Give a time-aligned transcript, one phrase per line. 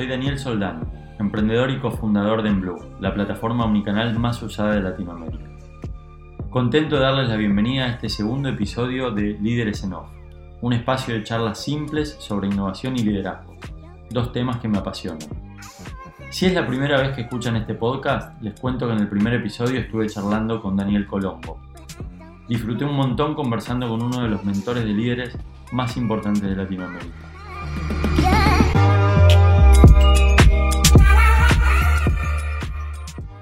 [0.00, 5.44] Soy Daniel Soldán, emprendedor y cofundador de Enblue, la plataforma omnicanal más usada de Latinoamérica.
[6.48, 10.08] Contento de darles la bienvenida a este segundo episodio de Líderes en Off,
[10.62, 13.58] un espacio de charlas simples sobre innovación y liderazgo,
[14.08, 15.28] dos temas que me apasionan.
[16.30, 19.34] Si es la primera vez que escuchan este podcast, les cuento que en el primer
[19.34, 21.60] episodio estuve charlando con Daniel Colombo.
[22.48, 25.36] Disfruté un montón conversando con uno de los mentores de líderes
[25.72, 28.39] más importantes de Latinoamérica.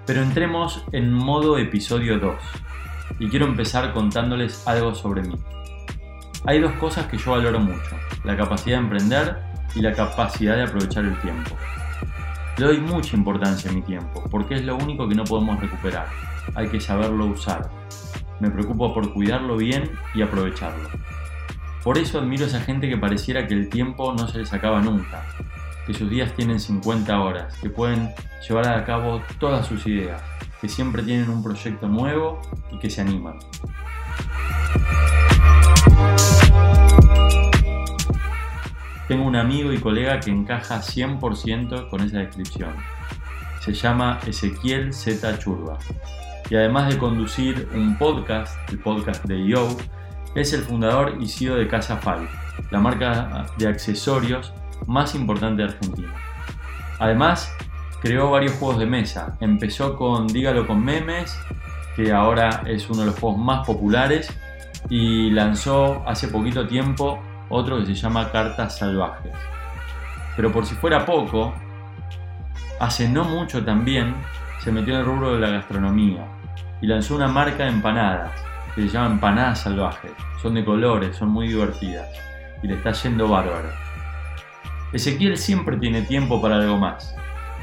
[0.09, 2.35] Pero entremos en modo episodio 2
[3.19, 5.37] y quiero empezar contándoles algo sobre mí.
[6.47, 7.95] Hay dos cosas que yo valoro mucho,
[8.25, 9.37] la capacidad de emprender
[9.75, 11.55] y la capacidad de aprovechar el tiempo.
[12.57, 16.07] Le doy mucha importancia a mi tiempo, porque es lo único que no podemos recuperar.
[16.55, 17.69] Hay que saberlo usar.
[18.41, 20.89] Me preocupo por cuidarlo bien y aprovecharlo.
[21.85, 24.81] Por eso admiro a esa gente que pareciera que el tiempo no se les acaba
[24.81, 25.23] nunca,
[25.89, 28.11] que sus días tienen 50 horas, que pueden
[28.47, 30.21] llevar a cabo todas sus ideas,
[30.61, 33.39] que siempre tienen un proyecto nuevo y que se animan.
[39.09, 42.75] Tengo un amigo y colega que encaja 100% con esa descripción.
[43.63, 45.39] Se llama Ezequiel Z.
[45.39, 45.79] Churba.
[46.51, 49.75] Y además de conducir un podcast, el podcast de Yo,
[50.35, 52.29] es el fundador y CEO de Casa Five,
[52.71, 54.53] la marca de accesorios
[54.87, 56.13] más importante de Argentina.
[56.99, 57.55] Además,
[58.01, 59.37] creó varios juegos de mesa.
[59.41, 61.39] Empezó con Dígalo con memes,
[61.97, 64.33] que ahora es uno de los juegos más populares,
[64.89, 67.19] y lanzó hace poquito tiempo
[67.49, 69.33] otro que se llama Cartas Salvajes.
[70.37, 71.53] Pero por si fuera poco,
[72.81, 74.15] hace no mucho también
[74.63, 76.27] se metió en el rubro de la gastronomía
[76.81, 78.33] y lanzó una marca de empanadas
[78.75, 80.13] que se llama Empanadas Salvajes.
[80.41, 82.09] Son de colores, son muy divertidas
[82.63, 83.88] y le está yendo bárbaro.
[84.91, 87.15] Ezequiel siempre tiene tiempo para algo más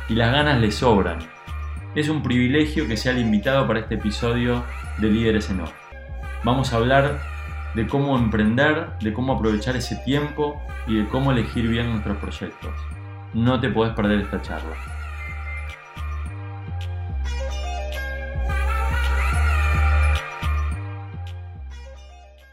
[0.08, 1.18] y las ganas le sobran.
[1.96, 4.64] Es un privilegio que sea el invitado para este episodio
[5.00, 5.74] de Líderes en Off.
[6.44, 7.20] Vamos a hablar
[7.74, 12.74] de cómo emprender, de cómo aprovechar ese tiempo y de cómo elegir bien nuestros proyectos.
[13.34, 14.76] No te podés perder esta charla.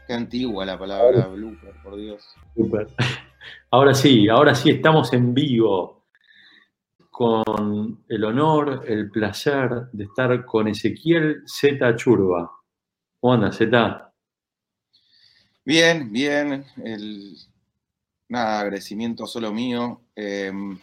[0.07, 2.35] Qué antigua la palabra blooper, por Dios.
[2.55, 2.87] Super.
[3.71, 6.03] Ahora sí, ahora sí estamos en vivo
[7.13, 11.95] con el honor, el placer de estar con Ezequiel Z.
[11.95, 12.51] Churba.
[13.19, 14.11] ¿Cómo andas, Z?
[15.63, 16.65] Bien, bien.
[16.83, 17.37] El,
[18.29, 20.01] nada, agradecimiento solo mío.
[20.15, 20.77] Em,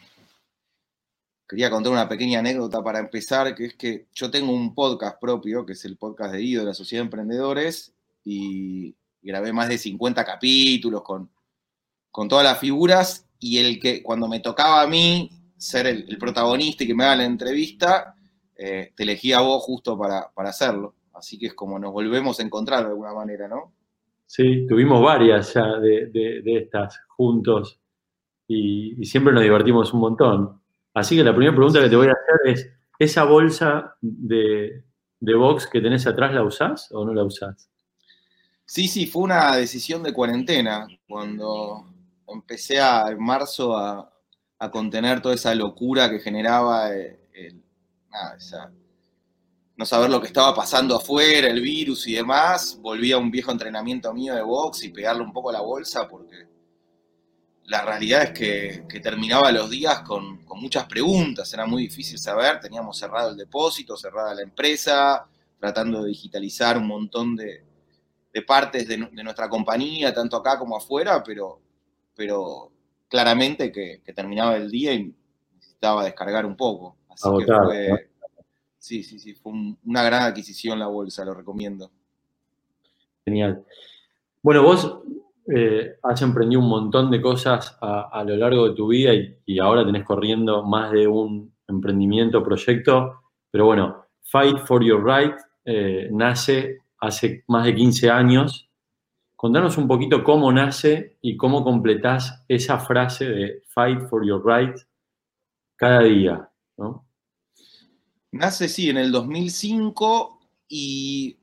[1.48, 5.66] quería contar una pequeña anécdota para empezar, que es que yo tengo un podcast propio,
[5.66, 7.92] que es el podcast de IDO de la Sociedad de Emprendedores,
[8.24, 11.28] y grabé más de 50 capítulos con,
[12.10, 16.84] con todas las figuras, y el que cuando me tocaba a mí ser el, protagonista
[16.84, 18.14] y que me haga la entrevista,
[18.56, 20.94] eh, te elegí a vos justo para, para hacerlo.
[21.14, 23.72] Así que es como nos volvemos a encontrar de alguna manera, ¿no?
[24.26, 27.80] Sí, tuvimos varias ya de, estas juntos
[28.46, 30.60] y, siempre nos divertimos un montón.
[30.94, 34.84] Así que la primera pregunta que te voy a hacer es, ¿esa bolsa de,
[35.18, 37.68] de box que tenés atrás la usás o no la usás?
[38.64, 41.86] Sí, sí, fue una decisión de cuarentena, cuando
[42.32, 44.06] empecé a, en marzo a,
[44.70, 47.62] contener toda esa locura que generaba el,
[48.36, 48.70] esa,
[49.74, 53.50] no saber lo que estaba pasando afuera, el virus y demás, volví a un viejo
[53.50, 56.50] entrenamiento mío de box y pegarle un poco a la bolsa porque
[57.70, 62.98] la realidad es que, terminaba los días con, muchas preguntas, era muy difícil saber, teníamos
[62.98, 65.26] cerrado el depósito, cerrada la empresa,
[65.58, 67.64] tratando de digitalizar un montón de,
[68.46, 71.60] partes de, nuestra compañía, tanto acá como afuera, pero,
[72.20, 72.70] pero
[73.08, 75.10] claramente que, terminaba el día y
[75.54, 76.98] necesitaba descargar un poco.
[77.08, 78.10] Así que fue,
[78.76, 79.54] Sí, sí, sí, fue
[79.86, 81.90] una gran adquisición la bolsa, lo recomiendo.
[83.24, 83.64] Genial.
[84.42, 85.00] Bueno, vos
[85.54, 89.12] eh, has emprendido un montón de cosas a, lo largo de tu vida
[89.46, 95.36] y, ahora tenés corriendo más de un emprendimiento, proyecto, pero bueno, Fight for Your Right
[95.64, 98.69] eh, nace hace más de 15 años.
[99.40, 104.76] Contanos un poquito cómo nace y cómo completás esa frase de Fight for Your Right
[105.76, 106.50] cada día.
[108.32, 111.38] Nace, sí, en el 2005 y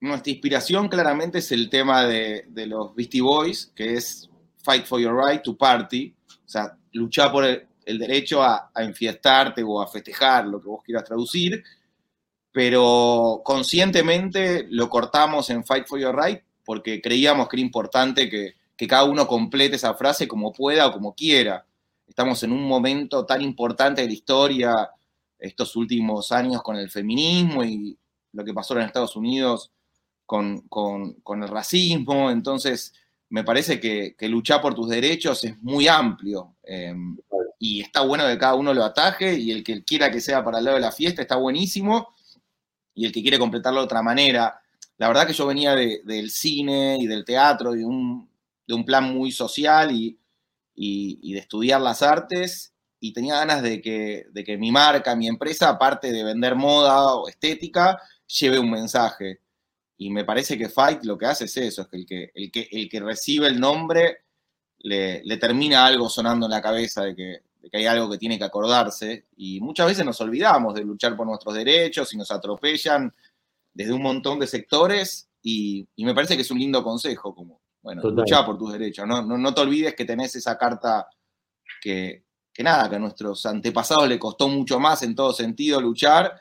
[0.00, 5.14] nuestra inspiración claramente es el tema de, los Beastie Boys, que es Fight for Your
[5.14, 10.46] Right to Party, o sea, luchar por el, derecho a, a, enfiestarte o a festejar,
[10.46, 11.62] lo que vos quieras traducir,
[12.50, 18.54] pero conscientemente lo cortamos en Fight for Your Right porque creíamos que era importante que,
[18.88, 21.64] cada uno complete esa frase como pueda o como quiera.
[22.04, 24.90] estamos en un momento tan importante de la historia,
[25.38, 27.96] estos últimos años con el feminismo y
[28.32, 29.70] lo que pasó en Estados Unidos
[30.26, 30.64] con,
[31.42, 32.94] el racismo, entonces
[33.28, 37.16] me parece que, luchar por tus derechos es muy amplio em,
[37.58, 40.58] y está bueno que cada uno lo ataje y el que quiera que sea para
[40.58, 42.14] el lado de la fiesta está buenísimo
[42.94, 44.61] y el que quiere completarlo de otra manera.
[44.98, 48.28] La verdad que yo venía del cine y del teatro, de un,
[48.66, 50.18] de un plan muy social y,
[50.74, 55.26] y, de estudiar las artes y tenía ganas de que, de que mi marca, mi
[55.26, 59.40] empresa, aparte de vender moda o estética, lleve un mensaje.
[59.98, 62.50] Y me parece que Fight lo que hace es eso, es que el que, el
[62.50, 64.18] que, el que recibe el nombre
[64.78, 68.18] le, le termina algo sonando en la cabeza de que, de que hay algo que
[68.18, 69.26] tiene que acordarse.
[69.36, 73.12] Y muchas veces nos olvidamos de luchar por nuestros derechos y nos atropellan
[73.74, 77.60] desde un montón de sectores y, y me parece que es un lindo consejo, como,
[77.82, 79.06] bueno, luchar por tus derechos.
[79.06, 81.06] No, no, te olvides que tenés esa carta
[81.80, 86.32] que, que, nada, que a nuestros antepasados le costó mucho más en todo sentido luchar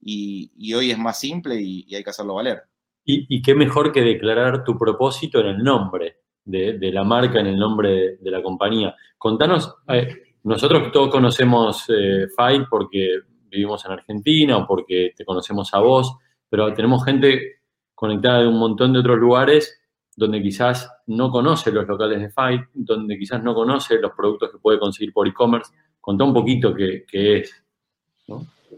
[0.00, 2.62] y, hoy es más simple y, hay que hacerlo valer.
[3.04, 7.58] Y, qué mejor que declarar tu propósito en el nombre de, la marca, en el
[7.58, 8.94] nombre de, la compañía.
[9.18, 15.74] Contanos, eh, nosotros todos conocemos eh, Fight porque vivimos en Argentina o porque te conocemos
[15.74, 16.16] a vos,
[16.50, 17.60] pero tenemos gente
[17.94, 19.80] conectada de un montón de otros lugares
[20.16, 24.58] donde quizás no conoce los locales de Fight, donde quizás no conoce los productos que
[24.58, 25.72] puede conseguir por e-commerce.
[26.00, 27.54] Contá un poquito qué, es.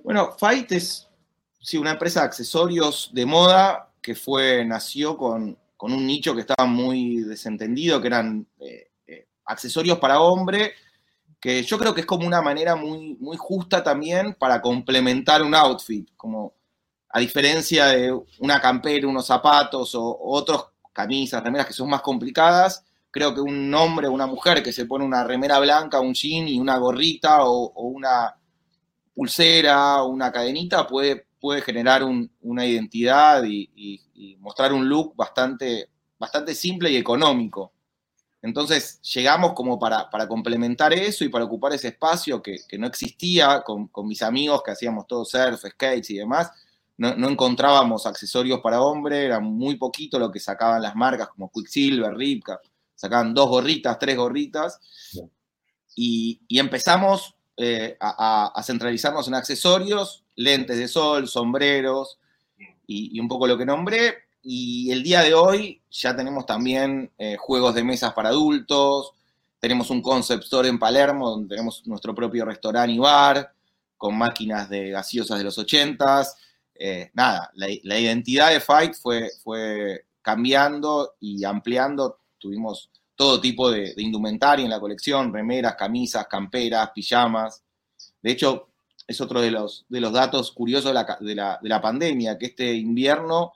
[0.05, 1.09] Bueno, Fight es
[1.75, 7.23] una empresa de accesorios de moda que fue, nació con, un nicho que estaba muy
[7.23, 10.75] desentendido, que eran eh, eh, accesorios para hombre,
[11.41, 15.57] que yo creo que es como una manera muy, muy justa también para complementar un
[15.57, 16.55] outfit, como
[17.13, 22.85] a diferencia de una campera, unos zapatos o, otros camisas, remeras que son más complicadas,
[23.11, 26.49] creo que un hombre o una mujer que se pone una remera blanca, un jean
[26.49, 28.35] y una gorrita o, una
[29.15, 34.01] pulsera una cadenita puede, puede generar una identidad y,
[34.39, 37.73] mostrar un look bastante, bastante simple y económico.
[38.41, 43.89] Entonces llegamos como para, complementar eso y para ocupar ese espacio que, no existía con,
[43.89, 46.51] con, mis amigos que hacíamos todo surf, skates y demás
[47.11, 52.15] no, encontrábamos accesorios para hombre, era muy poquito lo que sacaban las marcas como Quicksilver,
[52.15, 52.61] Ripka,
[52.95, 54.79] sacaban dos gorritas, tres gorritas,
[55.97, 62.19] y, empezamos eh, a, centralizarnos en accesorios, lentes de sol, sombreros,
[62.87, 67.37] y, un poco lo que nombré, y el día de hoy ya tenemos también eh,
[67.37, 69.13] juegos de mesas para adultos,
[69.59, 73.53] tenemos un concept store en Palermo, donde tenemos nuestro propio restaurante y bar,
[73.97, 76.35] con máquinas de gaseosas de los 80s,
[76.85, 82.19] eh, nada, la, identidad de Fight fue, fue cambiando y ampliando.
[82.39, 87.63] Tuvimos todo tipo de, indumentaria en la colección, remeras, camisas, camperas, pijamas.
[88.21, 88.71] De hecho,
[89.07, 93.53] es otro de los, de los datos curiosos de la, pandemia, que este invierno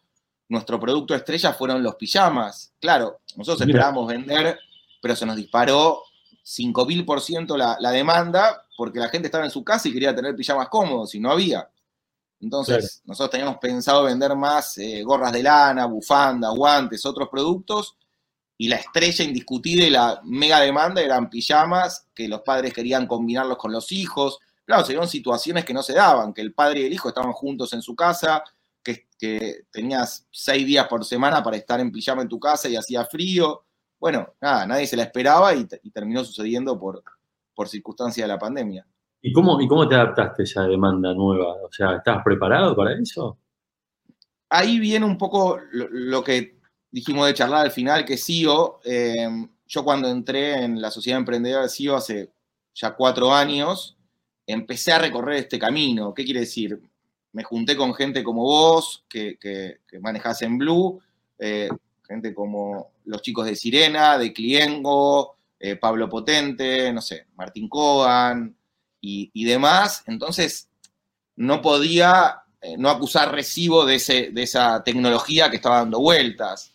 [0.49, 2.75] nuestro producto estrella fueron los pijamas.
[2.81, 4.56] Claro, nosotros esperábamos vender,
[5.02, 6.00] pero se nos disparó
[6.44, 10.69] 5.000% la, la demanda porque la gente estaba en su casa y quería tener pijamas
[10.69, 11.69] cómodos y no había.
[12.40, 17.96] Entonces, nosotros teníamos pensado vender más eh, gorras de lana, bufandas, guantes, otros productos,
[18.58, 23.58] y la estrella indiscutible y la mega demanda eran pijamas que los padres querían combinarlos
[23.58, 24.38] con los hijos.
[24.64, 27.72] Claro, serían situaciones que no se daban, que el padre y el hijo estaban juntos
[27.72, 28.43] en su casa,
[28.82, 29.06] que,
[29.70, 33.64] tenías seis días por semana para estar en pijama en tu casa y hacía frío.
[33.98, 37.02] Bueno, nada, nadie se la esperaba y, terminó sucediendo por,
[37.55, 38.86] por circunstancia de la pandemia.
[39.27, 41.55] ¿Y cómo, ¿Y cómo te adaptaste a esa demanda nueva?
[41.55, 43.37] O sea, ¿estás preparado para eso?
[44.49, 46.61] Ahí viene un poco lo, que
[46.93, 49.27] dijimos de charlar al final, que SIO, eh,
[49.67, 52.31] yo cuando entré en la sociedad emprendedora de SIO hace
[52.73, 53.97] ya cuatro años,
[54.47, 56.15] empecé a recorrer este camino.
[56.15, 56.81] ¿Qué quiere decir?
[57.33, 61.01] Me junté con gente como vos, que, que, manejás en Blue,
[61.37, 61.69] eh,
[62.06, 68.55] gente como los chicos de Sirena, de Cliengo, eh, Pablo Potente, no sé, Martín Cogan,
[69.00, 70.69] y, demás, entonces
[71.36, 76.72] no podía eh, no acusar recibo de, ese, de, esa tecnología que estaba dando vueltas.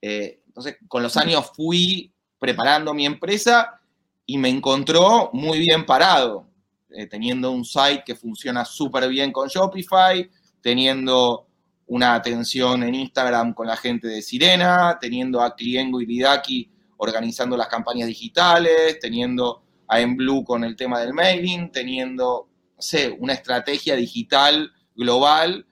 [0.00, 3.80] Eh, entonces, con los años fui preparando mi empresa
[4.24, 6.46] y me encontró muy bien parado,
[6.90, 10.30] eh, teniendo un site que funciona súper bien con Shopify,
[10.62, 11.46] teniendo
[11.86, 17.56] una atención en Instagram con la gente de Sirena, teniendo a Cliengo y Lidaki organizando
[17.56, 23.32] las campañas digitales, teniendo a Blue con el tema del mailing, teniendo, no sé, una
[23.32, 25.66] estrategia digital global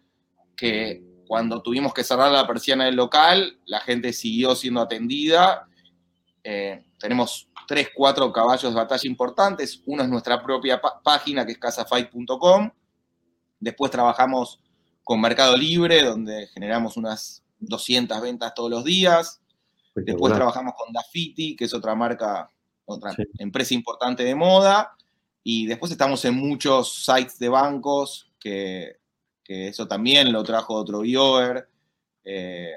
[0.57, 5.67] que cuando tuvimos que cerrar la persiana del local, la gente siguió siendo atendida.
[6.45, 9.83] Eh, tenemos tres, cuatro caballos de batalla importantes.
[9.87, 12.71] Uno es nuestra propia página, que es casafight.com.
[13.59, 14.61] Después trabajamos
[15.03, 19.41] con Mercado Libre, donde generamos unas 200 ventas todos los días.
[19.95, 22.51] Después trabajamos con Dafiti, que es otra marca,
[22.85, 24.97] otra empresa importante de moda.
[25.45, 29.01] Y después estamos en muchos sites de bancos, que,
[29.45, 31.69] eso también lo trajo otro viewer.
[32.25, 32.73] Eh,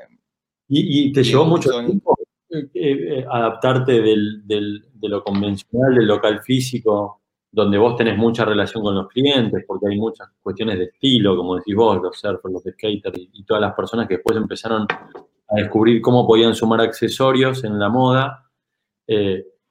[0.68, 2.18] ¿Y, te llevó mucho tiempo
[2.50, 7.22] eh, eh, adaptarte de lo convencional, del local físico,
[7.52, 11.56] donde vos tenés mucha relación con los clientes, porque hay muchas cuestiones de estilo, como
[11.56, 16.02] decís vos, los surfers, los skaters y, todas las personas que después empezaron a descubrir
[16.02, 18.50] cómo podían sumar accesorios en la moda.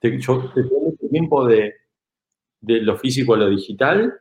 [0.04, 1.72] ¿Te, yo, ¿Te mucho tiempo de,
[2.60, 4.12] de lo físico a lo digital?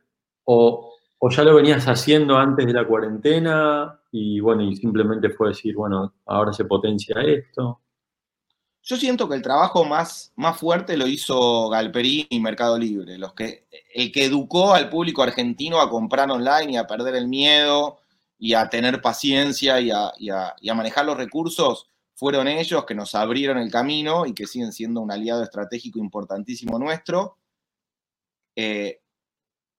[0.45, 0.93] ¿O,
[1.29, 6.13] ya lo venías haciendo antes de la cuarentena y bueno, y simplemente fue decir, bueno,
[6.25, 7.81] ahora se potencia esto?
[8.81, 13.33] Yo siento que el trabajo más, más fuerte lo hizo Galperín y Mercado Libre, los
[13.33, 17.97] que, el que educó al público argentino a comprar online y a perder el miedo
[18.39, 23.15] y a tener paciencia y a, y a manejar los recursos, fueron ellos que nos
[23.15, 27.37] abrieron el camino y que siguen siendo un aliado estratégico importantísimo nuestro.
[28.55, 29.01] Eh,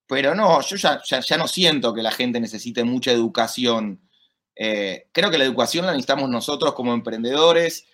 [0.06, 4.08] pero no, yo ya, ya, no siento que la gente necesite mucha educación.
[4.54, 7.86] Eh, creo que la educación la necesitamos nosotros como emprendedores.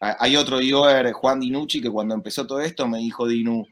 [0.00, 3.66] Hay otro viewer, Juan Dinucci, que cuando empezó todo esto me dijo, Dinu,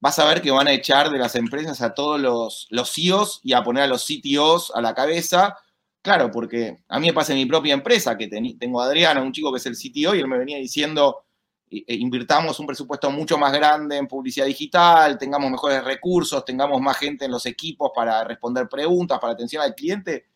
[0.00, 3.40] vas a ver que van a echar de las empresas a todos los, los CEOs
[3.42, 5.56] y a poner a los CTOs a la cabeza.
[6.02, 9.32] Claro, porque a mí me pasa en mi propia empresa, que tengo a Adriano, un
[9.32, 11.24] chico que es el CTO, y él me venía diciendo,
[11.70, 16.98] e invirtamos un presupuesto mucho más grande en publicidad digital, tengamos mejores recursos, tengamos más
[16.98, 20.26] gente en los equipos para responder preguntas, para atención al cliente.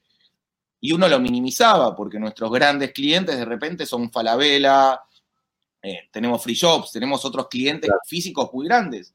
[0.81, 5.03] Y uno lo minimizaba porque nuestros grandes clientes de repente son Falabella,
[5.83, 9.15] eh, tenemos free shops, tenemos otros clientes físicos muy grandes.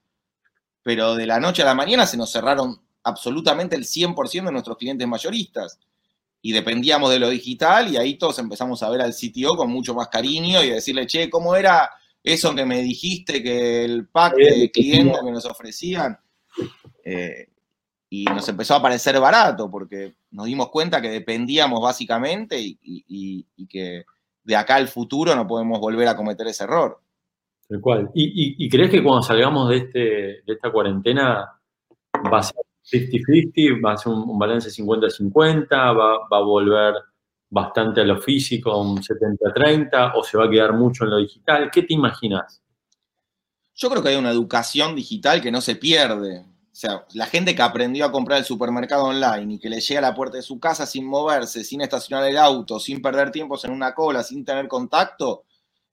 [0.84, 4.78] Pero de la noche a la mañana se nos cerraron absolutamente el 100% de nuestros
[4.78, 5.80] clientes mayoristas.
[6.42, 9.94] Y dependíamos de lo digital y ahí todos empezamos a ver al CTO con mucho
[9.94, 11.90] más cariño y decirle, che, ¿cómo era
[12.24, 16.20] eso que me dijiste, que el pack de clientes que nos ofrecían,
[17.04, 17.48] eh,
[18.10, 24.04] y nos empezó a parecer barato, porque nos dimos cuenta que dependíamos básicamente y, que
[24.44, 27.00] de acá al futuro no podemos volver a cometer ese error.
[27.70, 28.12] Tal cual.
[28.14, 31.58] ¿Y, crees que cuando salgamos de, este, de esta cuarentena
[32.32, 36.96] va a ser 50-50, va a ser un, balance 50-50, va, va a volver
[37.50, 41.70] bastante a lo físico, un 70-30, o se va a quedar mucho en lo digital?
[41.72, 42.62] ¿Qué te imaginas?
[43.76, 46.40] Yo creo que hay una educación digital que no se pierde.
[46.40, 50.00] O sea, la gente que aprendió a comprar el supermercado online y que le llega
[50.00, 53.66] a la puerta de su casa sin moverse, sin estacionar el auto, sin perder tiempos
[53.66, 55.44] en una cola, sin tener contacto,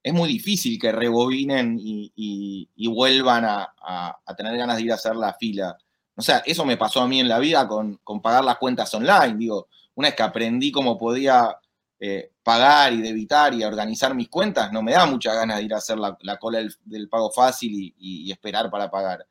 [0.01, 5.33] es muy difícil que rebobinen y, vuelvan a, tener ganas de ir a hacer la
[5.33, 5.77] fila.
[6.19, 8.93] O sea, eso me pasó a mí en la vida con, con pagar las cuentas
[8.93, 9.37] online.
[9.37, 11.57] Digo, una vez que aprendí cómo podía
[11.97, 15.73] eh, pagar y debitar y organizar mis cuentas, no me da mucha ganas de ir
[15.73, 19.25] a hacer la, cola del, pago fácil y, esperar para pagar.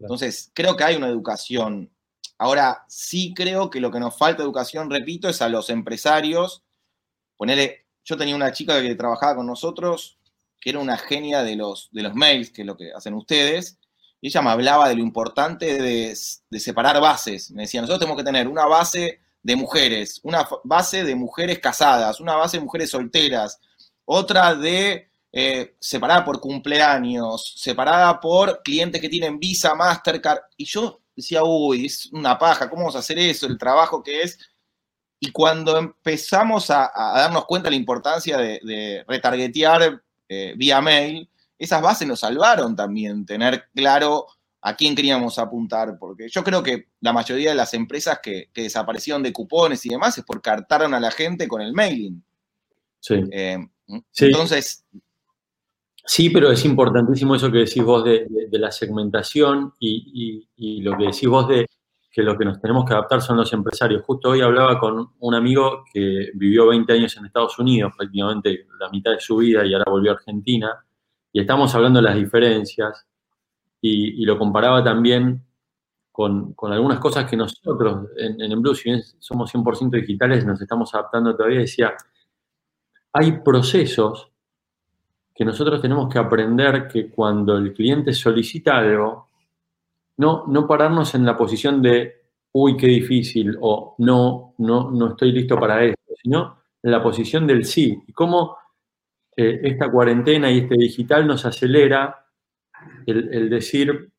[0.00, 1.88] Entonces, creo que hay una educación.
[2.38, 6.64] Ahora, sí creo que lo que nos falta educación, repito, es a los empresarios.
[7.36, 10.18] Ponerle, yo tenía una chica que trabajaba con nosotros,
[10.60, 13.78] que era una genia de los, de los mails, que es lo que hacen ustedes,
[14.22, 16.14] y ella me hablaba de lo importante de,
[16.60, 17.50] separar bases.
[17.50, 22.20] Me decía, nosotros tenemos que tener una base de mujeres, una base de mujeres casadas,
[22.20, 23.60] una base de mujeres solteras,
[24.04, 30.38] otra de eh, separada por cumpleaños, separada por clientes que tienen Visa, Mastercard.
[30.56, 33.48] Y yo decía, uy, es una paja, ¿cómo vamos a hacer eso?
[33.48, 34.38] El trabajo que es.
[35.18, 41.28] Y cuando empezamos a, darnos cuenta de la importancia de, retargetear eh, vía mail,
[41.62, 44.26] esas bases nos salvaron también, tener claro
[44.60, 49.22] a quién queríamos apuntar, porque yo creo que la mayoría de las empresas que, desaparecieron
[49.22, 52.22] de cupones y demás es porque cartaron a la gente con el mailing.
[53.10, 53.58] Eh,
[54.10, 54.26] sí.
[54.26, 54.84] Entonces.
[56.04, 60.48] Sí, pero es importantísimo eso que decís vos de, la segmentación y,
[60.82, 61.66] lo que decís vos de
[62.10, 64.02] que lo que nos tenemos que adaptar son los empresarios.
[64.04, 68.90] Justo hoy hablaba con un amigo que vivió 20 años en Estados Unidos, prácticamente la
[68.90, 70.84] mitad de su vida, y ahora volvió a Argentina,
[71.32, 73.06] y estamos hablando de las diferencias
[73.80, 75.44] y, lo comparaba también
[76.12, 80.94] con, algunas cosas que nosotros en, en Blue, si bien somos 100% digitales, nos estamos
[80.94, 81.94] adaptando todavía, decía,
[83.12, 84.30] hay procesos
[85.34, 89.28] que nosotros tenemos que aprender que cuando el cliente solicita algo,
[90.18, 95.32] no, no pararnos en la posición de, uy, qué difícil, o no, no, no estoy
[95.32, 98.02] listo para esto, sino en la posición del sí.
[98.14, 98.58] Cómo
[99.36, 102.26] eh, esta cuarentena y este digital nos acelera
[103.06, 104.10] el, decir,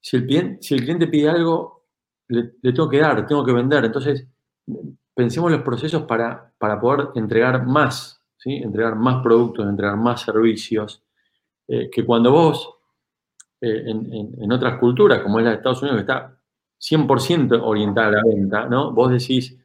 [0.00, 1.86] si el, cliente, pide algo,
[2.28, 3.84] le, tengo que dar, tengo que vender.
[3.84, 4.26] Entonces,
[5.14, 8.54] pensemos los procesos para, para poder entregar más, ¿sí?
[8.54, 11.02] entregar más productos, entregar más servicios,
[11.68, 12.74] eh, que cuando vos,
[13.60, 16.36] eh, en, otras culturas, como es la de Estados Unidos, que está
[16.80, 18.92] 100% orientada a la venta, ¿no?
[18.92, 19.56] Vos decís,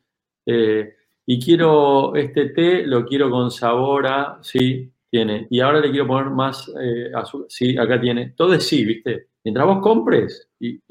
[0.46, 0.94] eh,
[1.25, 5.48] y quiero este té, lo quiero con sabor a, sí, tiene.
[5.50, 6.72] Y ahora le quiero poner más
[7.15, 8.32] azúcar, sí, acá tiene.
[8.32, 9.29] Todo es sí, ¿viste?
[9.44, 10.82] Mientras vos compres y,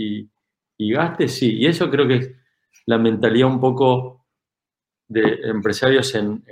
[0.79, 1.59] y gastes, sí.
[1.59, 2.33] Y eso creo que es
[2.87, 4.27] la mentalidad un poco
[5.09, 6.43] de empresarios en,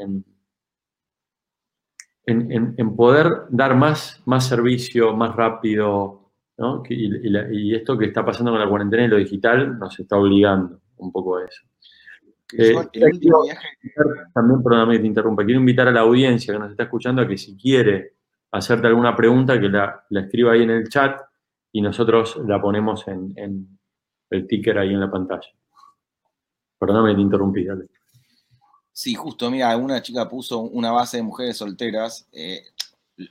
[2.26, 6.82] en, poder dar más, más servicio, más rápido, ¿no?
[6.88, 11.10] y, esto que está pasando con la cuarentena y lo digital nos está obligando un
[11.10, 11.62] poco a eso.
[12.58, 12.74] Eh,
[14.34, 17.28] también, perdóname que te interrumpa, quiero invitar a la audiencia que nos está escuchando a
[17.28, 18.16] que si quiere
[18.50, 21.20] hacerte alguna pregunta, que la, escriba ahí en el chat
[21.72, 23.78] y nosotros la ponemos en, en
[24.30, 25.48] el ticker ahí en la pantalla.
[26.78, 27.86] Perdóname que te interrumpí, dale.
[28.92, 32.28] Sí, justo, mira, una chica puso una base de mujeres solteras.
[32.32, 32.62] Eh,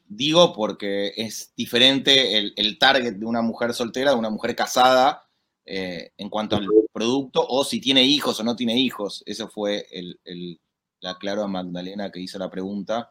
[0.08, 5.28] digo porque es diferente el, target de una mujer soltera de una mujer casada
[5.74, 9.24] eh, en cuanto al producto o si tiene hijos o no tiene hijos.
[9.26, 9.88] Eso fue
[11.00, 13.10] la claro a Magdalena que hizo la pregunta.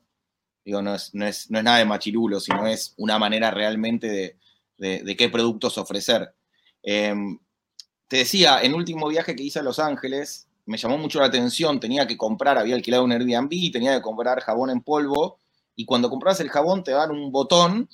[0.63, 4.37] Digo, no es, no es, nada de machirulo, sino es una manera realmente
[4.77, 6.35] de, qué productos ofrecer.
[6.83, 7.39] Em,
[8.09, 11.81] te decía, en último viaje que hice a Los Ángeles, me llamó mucho la atención,
[11.81, 15.39] tenía que comprar, había alquilado un Airbnb, tenía que comprar jabón en polvo,
[15.75, 17.89] y cuando compras el jabón te dan un botón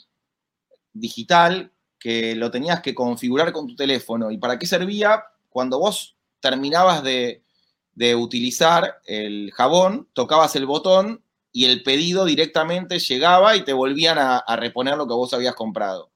[0.93, 4.31] digital que lo tenías que configurar con tu teléfono.
[4.31, 5.25] ¿Y para qué servía?
[5.49, 7.43] Cuando vos terminabas de,
[8.15, 14.45] utilizar el jabón, tocabas el botón y el pedido directamente llegaba y te volvían a,
[14.57, 16.11] reponer lo que vos habías comprado.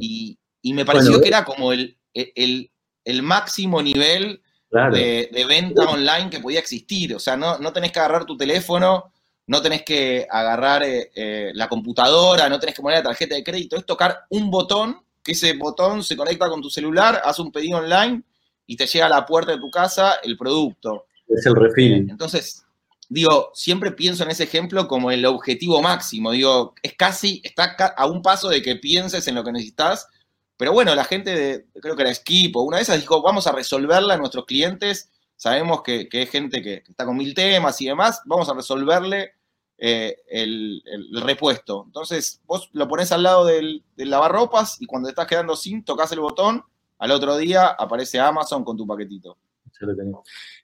[0.00, 0.38] y,
[0.72, 2.70] me pareció que era como el, el,
[3.04, 7.14] el máximo nivel de, venta online que podía existir.
[7.14, 9.12] O sea, no, no tenés que agarrar tu teléfono,
[9.46, 13.44] no tenés que agarrar eh, eh, la computadora, no tenés que poner la tarjeta de
[13.44, 17.52] crédito, es tocar un botón, que ese botón se conecta con tu celular, hace un
[17.52, 18.22] pedido online
[18.66, 21.06] y te llega a la puerta de tu casa el producto.
[21.28, 22.08] Es el refil.
[22.08, 22.64] Entonces,
[23.08, 26.30] digo, siempre pienso en ese ejemplo como el objetivo máximo.
[26.30, 30.08] Digo, es casi, está a un paso de que pienses en lo que necesitas
[30.56, 33.46] pero bueno, la gente de, creo que era Skip o una de esas dijo, vamos
[33.46, 35.10] a resolverla a nuestros clientes.
[35.36, 39.34] Sabemos que, que hay gente que, está con mil temas y demás, vamos a resolverle
[39.78, 40.82] eh, el,
[41.22, 41.84] repuesto.
[41.86, 46.20] Entonces, vos lo pones al lado del, lavarropas y cuando estás quedando sin, tocas el
[46.20, 46.62] botón,
[46.98, 49.36] al otro día aparece Amazon con tu paquetito.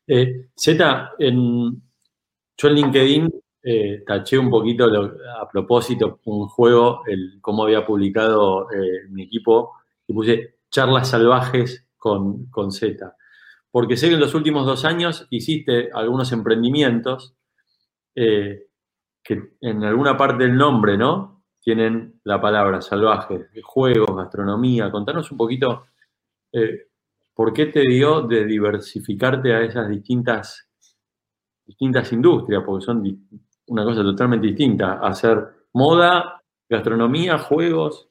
[0.06, 1.82] Eh, Z, en,
[2.56, 8.66] yo en LinkedIn eh, taché un poquito a propósito un juego, el, cómo había publicado
[9.10, 9.72] mi equipo
[10.06, 13.14] y puse charlas salvajes con, con Z.
[13.70, 17.34] Porque sé que en los últimos dos años hiciste algunos emprendimientos
[18.14, 18.66] eh,
[19.22, 21.44] que en alguna parte del nombre, ¿no?
[21.60, 24.90] Tienen la palabra salvajes, juegos, gastronomía.
[24.90, 25.86] Contanos un poquito
[26.52, 26.88] eh,
[27.34, 30.68] por qué te dio de diversificarte a esas distintas,
[31.64, 33.28] distintas industrias, porque son
[33.66, 34.94] una cosa totalmente distinta.
[34.94, 38.08] Hacer moda, gastronomía, juegos.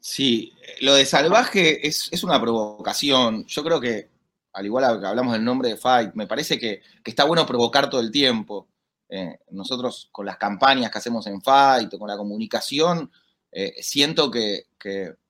[0.00, 3.46] Sí, lo de salvaje es, una provocación.
[3.46, 4.10] Yo creo que,
[4.52, 8.00] al igual que hablamos del nombre de Fight, me parece que, está bueno provocar todo
[8.00, 8.68] el tiempo.
[9.08, 13.10] Eh, nosotros con las campañas que hacemos en Fight con la comunicación,
[13.52, 14.66] eh, siento que,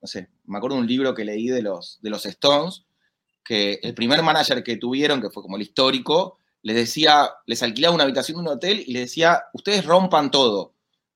[0.00, 2.84] no sé, me acuerdo de un libro que leí de los, de los Stones,
[3.44, 7.94] que el primer manager que tuvieron, que fue como el histórico, les decía, les alquilaba
[7.94, 10.74] una habitación de un hotel y les decía, ustedes rompan todo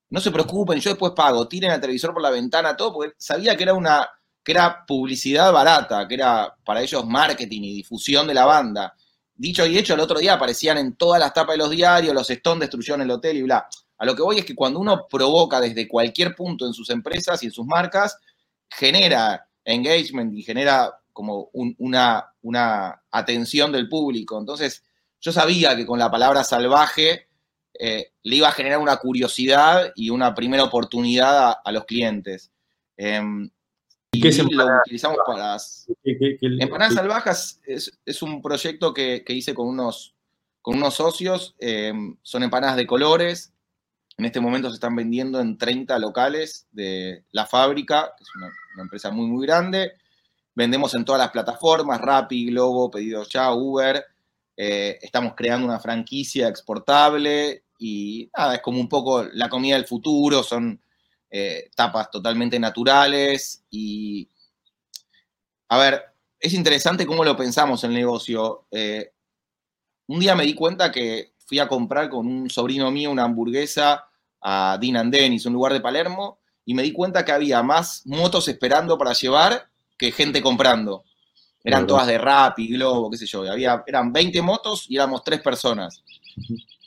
[0.09, 3.55] no se preocupen, yo después pago, tiren el televisor por la ventana, todo, porque sabía
[3.55, 4.07] que era una,
[4.43, 8.95] que era publicidad barata, que era para ellos marketing y difusión de la banda.
[9.39, 12.29] Dicho y hecho, el otro día aparecían en todas las tapas de los diarios, los
[12.29, 13.65] Stones destruyeron el hotel y bla.
[13.97, 17.41] A lo que voy es que cuando uno provoca desde cualquier punto en sus empresas
[17.41, 18.17] y en sus marcas,
[18.69, 24.37] genera engagement y genera como una, una atención del público.
[24.37, 24.83] Entonces,
[25.21, 27.29] yo sabía que con la palabra salvaje
[27.79, 32.51] eh, le iba a generar una curiosidad y una primera oportunidad a, los clientes.
[32.97, 33.49] Em,
[34.11, 35.57] y qué lo utilizamos para...
[36.41, 40.15] Empanadas Salvajas es, un proyecto que, hice con unos,
[40.61, 41.55] con unos socios.
[41.59, 43.53] Em, son empanadas de colores.
[44.17, 48.51] En este momento se están vendiendo en 30 locales de la fábrica, que es una,
[48.81, 49.93] empresa muy, muy grande.
[50.55, 54.03] Vendemos en todas las plataformas, Rappi, Globo, Pedido Ya, Uber.
[54.57, 59.85] Eh, estamos creando una franquicia exportable y nada, es como un poco la comida del
[59.85, 60.81] futuro, son
[61.29, 64.29] eh, tapas totalmente naturales y,
[65.67, 66.03] a ver,
[66.39, 68.65] es interesante cómo lo pensamos en el negocio.
[68.71, 69.11] Eh,
[70.07, 74.07] un día me di cuenta que fui a comprar con un sobrino mío una hamburguesa
[74.41, 78.03] a Dean and Dennis, un lugar de Palermo, y me di cuenta que había más
[78.05, 81.03] motos esperando para llevar que gente comprando.
[81.63, 83.41] Eran todas de rap y globo, qué sé yo.
[83.51, 86.01] Había, eran 20 motos y éramos tres personas.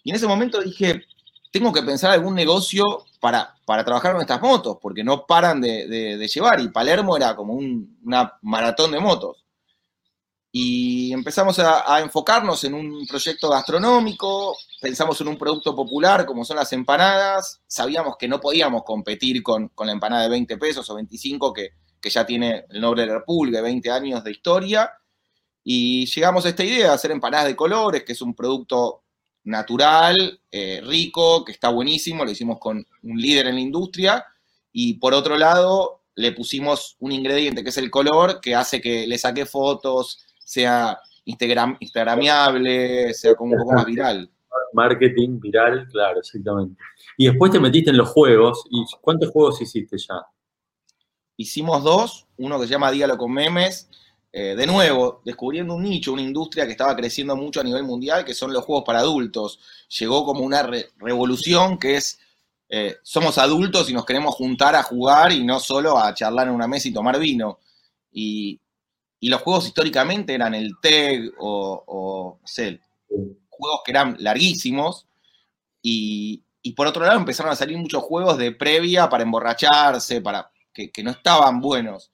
[0.03, 1.05] Y en ese momento dije,
[1.53, 6.29] tengo que pensar algún negocio para, para trabajar con estas motos, porque no paran de,
[6.35, 6.61] llevar.
[6.61, 9.45] Y Palermo era como una maratón de motos.
[10.51, 16.57] Y empezamos a, enfocarnos en un proyecto gastronómico, pensamos en un producto popular como son
[16.57, 20.95] las empanadas, sabíamos que no podíamos competir con, con la empanada de 20 pesos o
[20.95, 24.91] 25 que, que ya tiene el nombre de la República, 20 años de historia,
[25.65, 29.02] y llegamos a esta idea de hacer empanadas de colores, que es un producto
[29.45, 34.25] natural, eh, rico, que está buenísimo, lo hicimos con un líder en la industria,
[34.73, 39.07] y por otro lado le pusimos un ingrediente que es el color, que hace que
[39.07, 44.31] le saque fotos, sea Instagram, instagramiable, sea como un poco más viral.
[44.75, 46.83] Marketing viral, claro, exactamente.
[47.17, 50.27] Y después te metiste en los juegos, ¿y cuántos juegos hiciste ya?
[51.37, 53.89] Hicimos dos, uno que se llama Dígalo con memes,
[54.35, 58.25] eh, de nuevo, descubriendo un nicho, una industria que estaba creciendo mucho a nivel mundial,
[58.25, 59.61] que son los juegos para adultos.
[59.99, 60.63] Llegó como una
[60.99, 62.19] revolución que es,
[62.71, 66.55] eh, somos adultos y nos queremos juntar a jugar y no solo a charlar en
[66.55, 67.59] una mesa y tomar vino.
[68.11, 68.59] Y,
[69.21, 72.81] los juegos históricamente eran el TEG o, sé,
[73.49, 75.07] juegos que eran larguísimos.
[75.83, 76.43] Y,
[76.77, 81.11] por otro lado empezaron a salir muchos juegos de previa para emborracharse, para que no
[81.11, 82.13] estaban buenos.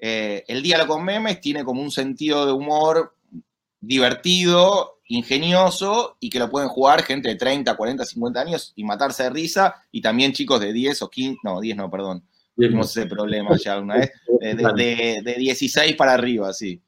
[0.00, 3.14] Eh, el diálogo con memes tiene como un sentido de humor
[3.80, 9.24] divertido, ingenioso y que lo pueden jugar gente de 30, 40, 50 años y matarse
[9.24, 12.24] de risa y también chicos de 10 o 15, no, 10 no, perdón.
[12.56, 14.10] Tuvimos ese problema ya una vez,
[14.40, 16.80] de, 16 para arriba, sí.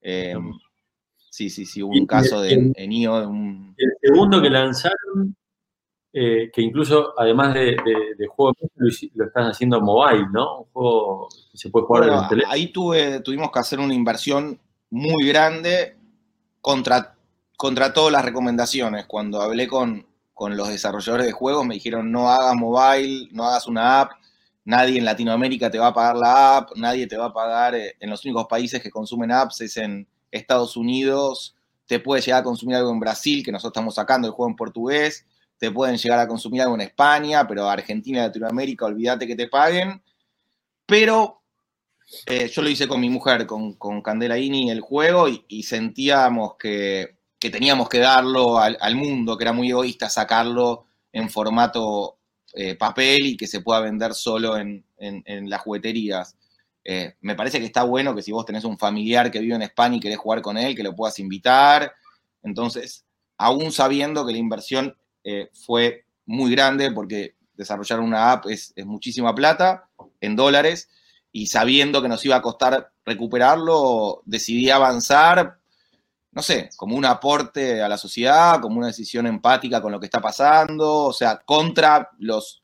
[0.00, 0.34] Eh,
[1.30, 3.28] sí, sí, sí, hubo un caso de, en IO.
[3.28, 3.74] Un...
[3.76, 5.36] El segundo que lanzaron
[6.16, 7.76] eh, que incluso además de,
[8.16, 10.58] de, juego lo, están haciendo mobile, ¿no?
[10.58, 12.54] Un juego que se puede jugar en el teléfono.
[12.54, 15.96] Ahí tuve, tuvimos que hacer una inversión muy grande
[16.60, 17.16] contra,
[17.56, 19.06] contra todas las recomendaciones.
[19.06, 23.66] Cuando hablé con, con los desarrolladores de juegos me dijeron no hagas mobile, no hagas
[23.66, 24.12] una app,
[24.64, 27.96] nadie en Latinoamérica te va a pagar la app, nadie te va a pagar, eh,
[27.98, 32.44] en los únicos países que consumen apps es en Estados Unidos, te puede llegar a
[32.44, 35.26] consumir algo en Brasil, que nosotros estamos sacando el juego en portugués,
[35.58, 40.02] te pueden llegar a consumir algo en España, pero Argentina Latinoamérica, olvídate que te paguen.
[40.86, 41.42] Pero
[42.26, 46.56] eh, yo lo hice con mi mujer, con, con Candela Ini, el juego, y, sentíamos
[46.58, 52.18] que, teníamos que darlo al, mundo, que era muy egoísta sacarlo en formato
[52.54, 56.36] eh, papel y que se pueda vender solo en, las jugueterías.
[56.84, 59.62] Eh, me parece que está bueno que si vos tenés un familiar que vive en
[59.62, 61.92] España y querés jugar con él, que lo puedas invitar.
[62.42, 63.04] Entonces,
[63.38, 69.34] aún sabiendo que la inversión eh, fue muy grande porque desarrollar una app es, muchísima
[69.34, 69.88] plata
[70.20, 70.88] en dólares
[71.32, 75.58] y sabiendo que nos iba a costar recuperarlo, decidí avanzar,
[76.30, 80.06] no sé, como un aporte a la sociedad, como una decisión empática con lo que
[80.06, 82.62] está pasando, o sea, contra los,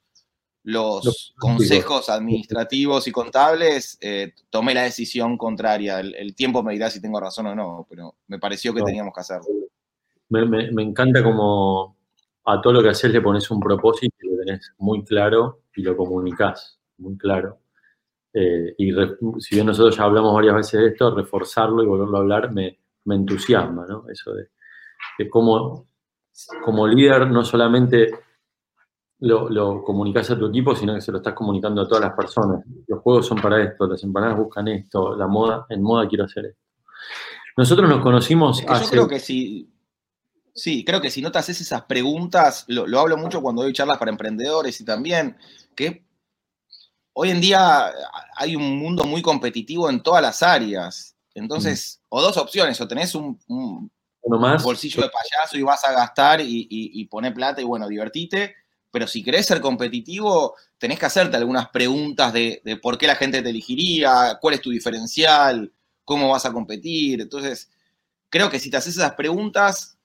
[0.62, 5.99] los, consejos administrativos y contables, eh, tomé la decisión contraria.
[6.01, 9.20] El, tiempo me dirá si tengo razón o no, pero me pareció que teníamos que
[9.20, 9.46] hacerlo.
[10.29, 11.96] Me, me encanta como
[12.52, 15.82] a todo lo que haces le pones un propósito y lo tenés muy claro y
[15.82, 17.60] lo comunicás muy claro.
[18.32, 18.92] Eh, y
[19.40, 22.78] si bien nosotros ya hablamos varias veces de esto, reforzarlo y volverlo a hablar me,
[23.06, 24.04] entusiasma, ¿no?
[24.08, 24.50] Eso de,
[25.18, 25.88] que como,
[26.64, 28.10] como líder no solamente
[29.20, 32.14] lo, lo comunicas a tu equipo, sino que se lo estás comunicando a todas las
[32.14, 32.64] personas.
[32.86, 36.46] Los juegos son para esto, las empanadas buscan esto, la moda, en moda quiero hacer
[36.46, 36.60] esto.
[37.56, 38.84] Nosotros nos conocimos hace...
[38.84, 39.69] Yo creo que sí
[40.61, 43.96] Sí, creo que si no te haces esas preguntas, lo, hablo mucho cuando doy charlas
[43.96, 45.38] para emprendedores y también,
[45.75, 46.05] que
[47.14, 47.90] hoy en día
[48.37, 51.16] hay un mundo muy competitivo en todas las áreas.
[51.33, 53.40] Entonces, o dos opciones, o tenés un,
[54.23, 58.55] bolsillo de payaso y vas a gastar y, poner plata y bueno, divertite,
[58.90, 63.16] pero si querés ser competitivo, tenés que hacerte algunas preguntas de, de por qué la
[63.16, 65.73] gente te elegiría, cuál es tu diferencial,
[66.05, 67.23] cómo vas a competir.
[67.23, 67.70] Entonces,
[68.29, 69.96] creo que si te haces esas preguntas,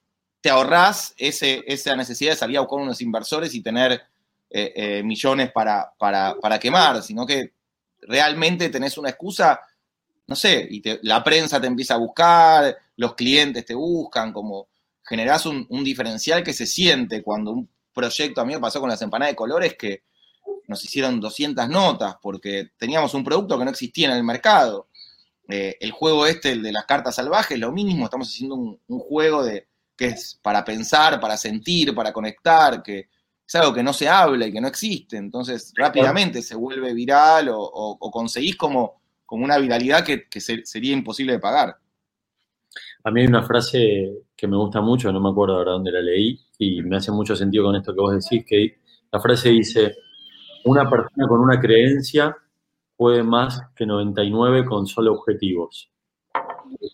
[0.45, 3.93] te ahorrás esa necesidad de salir a buscar unos inversores y tener
[4.47, 7.53] eh, eh, millones para, para, quemar, sino que
[8.01, 9.59] realmente tenés una excusa,
[10.27, 14.67] no sé, y la prensa te empieza a buscar, los clientes te buscan, como
[15.03, 19.01] generás un, diferencial que se siente cuando un proyecto, a mí me pasó con las
[19.01, 20.03] empanadas de colores, que
[20.67, 24.89] nos hicieron 200 notas porque teníamos un producto que no existía en el mercado.
[25.49, 29.43] Eh, el juego este, el de las cartas salvajes, lo mismo, estamos haciendo un, juego
[29.43, 33.09] de, que es para pensar, para sentir, para conectar, que
[33.47, 35.17] es algo que no se habla y que no existe.
[35.17, 41.39] Entonces, rápidamente se vuelve viral o, conseguís como, como, una viralidad que, sería imposible de
[41.39, 41.77] pagar.
[43.03, 46.01] A mí hay una frase que me gusta mucho, no me acuerdo ahora dónde la
[46.01, 48.79] leí, y me hace mucho sentido con esto que vos decís, que
[49.11, 49.95] la frase dice,
[50.65, 52.35] una persona con una creencia
[52.97, 55.89] puede más que 99 con solo objetivos.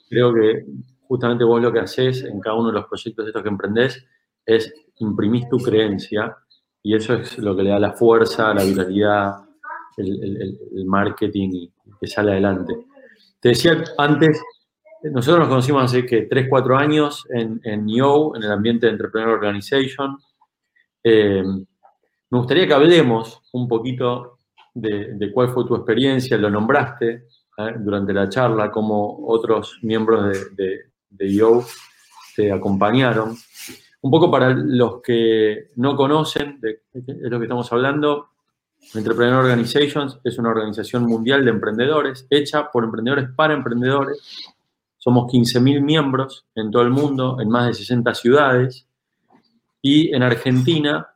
[0.09, 0.65] Creo que
[1.11, 4.07] justamente vos lo que haces en cada uno de los proyectos estos que emprendés
[4.45, 6.37] es imprimir tu creencia
[6.81, 9.33] y eso es lo que le da la fuerza, la vitalidad,
[9.97, 12.85] el, marketing y que sale adelante.
[13.41, 14.41] Te decía antes,
[15.03, 18.93] nosotros nos conocimos hace que 3, 4 años en, en NIO, en el ambiente de
[18.93, 20.17] Entrepreneur Organization.
[21.03, 24.37] Eh, me gustaría que hablemos un poquito
[24.73, 27.73] de, cuál fue tu experiencia, lo nombraste ¿eh?
[27.79, 31.65] durante la charla, cómo otros miembros de, IO
[32.35, 33.35] te acompañaron.
[34.01, 38.29] Un poco para los que no conocen de, lo que estamos hablando,
[38.95, 44.19] Entrepreneur Organizations es una organización mundial de emprendedores, hecha por emprendedores para emprendedores.
[44.97, 48.87] Somos 15.000 miembros en todo el mundo, en más de 60 ciudades.
[49.81, 51.07] Y en Argentina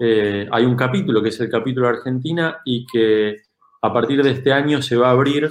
[0.00, 3.36] eh, hay un capítulo que es el capítulo Argentina y que
[3.80, 5.50] a partir de este año se va a abrir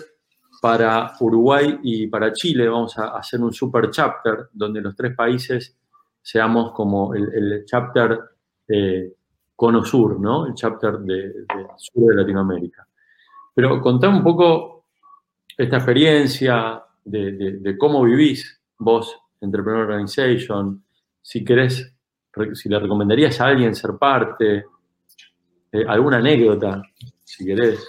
[0.63, 2.69] para Uruguay y para Chile.
[2.69, 5.77] Vamos a hacer un super chapter donde los tres países
[6.21, 8.17] seamos como el, chapter
[8.69, 9.11] eh,
[9.53, 10.45] Cono Sur, ¿no?
[10.45, 11.45] El chapter de,
[11.75, 12.87] sur de Latinoamérica.
[13.53, 14.85] Pero contame un poco
[15.57, 20.81] esta experiencia de, cómo vivís vos, Entrepreneur Organization,
[21.21, 21.93] si querés
[22.53, 24.63] si le recomendarías a alguien ser parte,
[25.73, 26.81] eh, alguna anécdota,
[27.25, 27.85] si querés.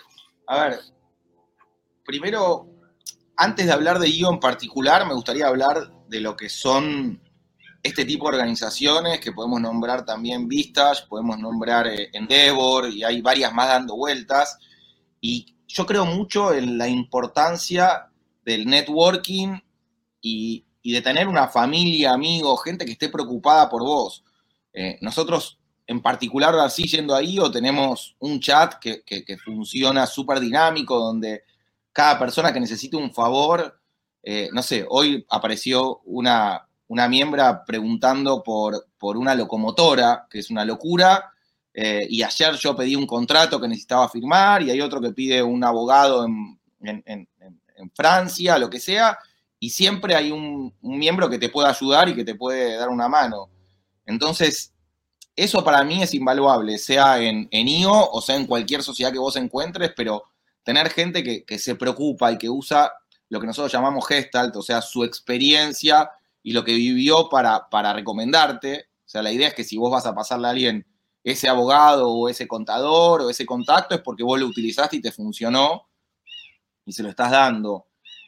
[0.48, 0.93] A ver,
[2.04, 2.68] primero,
[3.36, 7.20] antes de hablar de IO en particular, me gustaría hablar de lo que son
[7.82, 13.20] este tipo de organizaciones, que podemos nombrar también Vistas, podemos nombrar eh, Endeavor, y hay
[13.20, 14.58] varias más dando vueltas.
[15.20, 18.10] Y yo creo mucho en la importancia
[18.44, 19.58] del networking
[20.20, 24.22] y, y de tener una familia, amigos, gente que esté preocupada por vos.
[24.74, 29.02] Eh, nosotros, en particular, así yendo ahí, o tenemos un chat que,
[29.42, 31.44] funciona súper dinámico, donde
[31.94, 33.80] cada persona que necesite un favor,
[34.22, 40.50] eh, no sé, hoy apareció una, una miembra preguntando por, por una locomotora, que es
[40.50, 41.32] una locura,
[41.72, 45.42] eh, y ayer yo pedí un contrato que necesitaba firmar, y hay otro que pide
[45.42, 46.58] un abogado en,
[47.94, 49.18] Francia, lo que sea,
[49.58, 52.88] y siempre hay un, un, miembro que te puede ayudar y que te puede dar
[52.88, 53.50] una mano.
[54.06, 54.74] Entonces,
[55.36, 59.36] eso para mí es invaluable, sea en, IO o sea en cualquier sociedad que vos
[59.36, 60.24] encuentres, pero
[60.64, 62.92] tener gente que, se preocupa y que usa
[63.28, 66.10] lo que nosotros llamamos Gestalt, o sea, su experiencia
[66.42, 68.88] y lo que vivió para, para recomendarte.
[69.04, 70.86] O sea, la idea es que si vos vas a pasarle a alguien
[71.22, 75.12] ese abogado o ese contador o ese contacto es porque vos lo utilizaste y te
[75.12, 75.88] funcionó
[76.84, 77.86] y se lo estás dando.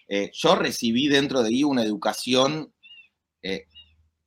[0.08, 2.72] Eh, yo recibí dentro de IO una educación
[3.42, 3.66] eh,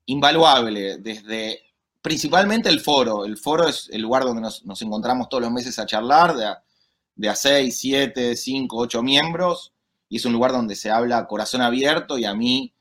[0.05, 1.61] invaluable, desde
[2.01, 3.25] principalmente el foro.
[3.25, 6.53] El foro es el lugar donde nos, encontramos todos los meses a charlar, de
[7.19, 9.73] de a 6, 7, 5, 8 miembros,
[10.07, 12.73] y es un lugar donde se habla corazón abierto y a mí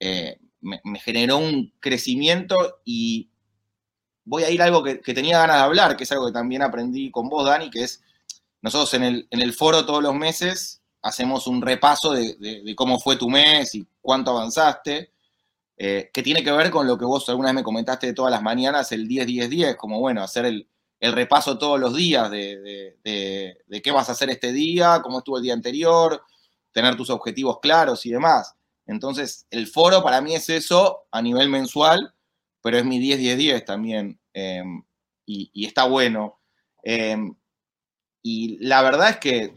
[0.00, 3.28] eh, me, generó un crecimiento y
[4.24, 6.62] voy a ir a algo que, tenía ganas de hablar, que es algo que también
[6.62, 8.02] aprendí con vos, Dani, que es,
[8.62, 13.16] nosotros en el, en el foro todos los meses hacemos un repaso de cómo fue
[13.16, 15.12] tu mes y cuánto avanzaste.
[15.76, 18.30] Eh, que tiene que ver con lo que vos alguna vez me comentaste de todas
[18.30, 20.68] las mañanas, el 10-10-10, como bueno, hacer el,
[21.10, 25.52] repaso todos los días de, qué vas a hacer este día, cómo estuvo el día
[25.52, 26.22] anterior,
[26.70, 28.54] tener tus objetivos claros y demás.
[28.86, 32.14] Entonces, el foro para mí es eso a nivel mensual,
[32.62, 34.84] pero es mi 10-10-10 también, em,
[35.26, 36.40] y, está bueno.
[36.84, 37.34] Em,
[38.22, 39.56] y la verdad es que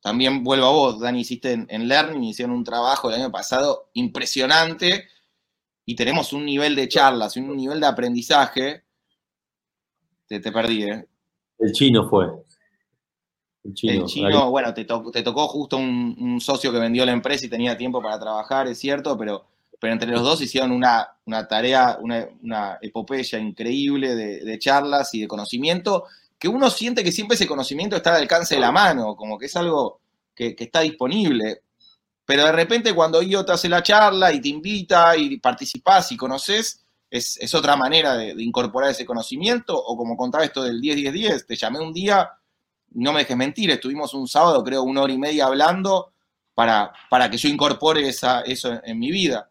[0.00, 3.90] también vuelvo a vos, Dani, hiciste en, en Learning, hicieron un trabajo el año pasado
[3.92, 5.06] impresionante
[5.84, 8.85] y tenemos un nivel de charlas y un nivel de aprendizaje,
[10.26, 11.06] te, perdí, ¿eh?
[11.58, 12.26] El chino fue.
[13.64, 18.00] El chino, bueno, te, tocó justo un, socio que vendió la empresa y tenía tiempo
[18.00, 19.44] para trabajar, es cierto, pero,
[19.80, 21.08] pero entre los dos hicieron una,
[21.48, 26.04] tarea, una, epopeya increíble de, charlas y de conocimiento,
[26.38, 29.46] que uno siente que siempre ese conocimiento está al alcance de la mano, como que
[29.46, 30.00] es algo
[30.34, 31.62] que, que está disponible.
[32.24, 36.16] Pero de repente cuando yo te hace la charla y te invita y participás y
[36.16, 41.56] conoces, es, otra manera de, incorporar ese conocimiento, o como contaba esto del 10-10-10, te
[41.56, 42.30] llamé un día,
[42.90, 46.12] no me dejes mentir, estuvimos un sábado, creo, una hora y media hablando
[46.54, 49.50] para, para que yo incorpore esa, eso en, mi vida.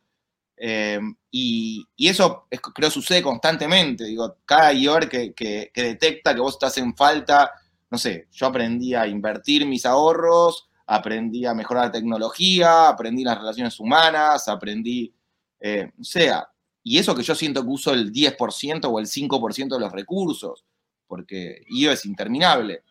[0.58, 1.00] Eh,
[1.32, 4.06] y, eso creo sucede constantemente.
[4.06, 7.52] Digo, cada IOR que, que, detecta que vos estás en falta,
[7.90, 13.38] no sé, yo aprendí a invertir mis ahorros, aprendí a mejorar la tecnología, aprendí las
[13.38, 15.14] relaciones humanas, aprendí,
[15.60, 16.48] eh, sea,
[16.88, 20.64] y eso que yo siento que uso el 10% o el 5% de los recursos,
[21.08, 22.84] porque IO es interminable.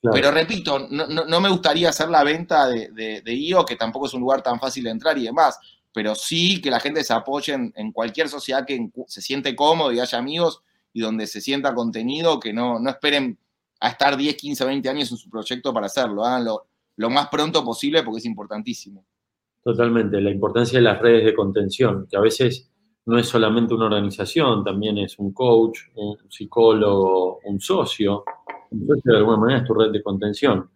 [0.00, 4.42] Pero repito, no, me gustaría hacer la venta de, IO, que tampoco es un lugar
[4.42, 5.58] tan fácil de entrar y demás,
[5.92, 10.00] pero sí que la gente se apoye en, cualquier sociedad que se siente cómodo y
[10.00, 10.62] haya amigos
[10.94, 13.38] y donde se sienta contenido, que no, no esperen
[13.80, 17.62] a estar 10, 15, 20 años en su proyecto para hacerlo, háganlo lo más pronto
[17.62, 19.04] posible porque es importantísimo.
[19.62, 22.70] Totalmente, la importancia de las redes de contención, que a veces
[23.08, 28.22] no es solamente una organización, también es un coach, un psicólogo, un socio.
[28.70, 30.68] Entonces, de alguna manera es tu red de contención.